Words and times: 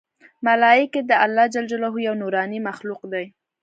ملایکې 0.47 1.01
د 1.09 1.11
الله 1.25 1.45
ج 1.53 1.55
یو 2.07 2.13
نورانې 2.21 2.59
مخلوق 2.67 3.01
دی 3.13 3.25